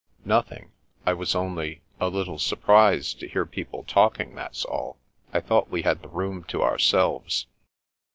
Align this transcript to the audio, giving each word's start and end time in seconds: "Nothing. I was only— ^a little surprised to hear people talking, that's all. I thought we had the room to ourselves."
"Nothing. 0.25 0.71
I 1.05 1.13
was 1.13 1.35
only— 1.35 1.83
^a 2.01 2.11
little 2.11 2.39
surprised 2.39 3.19
to 3.19 3.27
hear 3.27 3.45
people 3.45 3.83
talking, 3.83 4.33
that's 4.33 4.65
all. 4.65 4.97
I 5.31 5.39
thought 5.39 5.69
we 5.69 5.83
had 5.83 6.01
the 6.01 6.07
room 6.09 6.43
to 6.45 6.63
ourselves." 6.63 7.45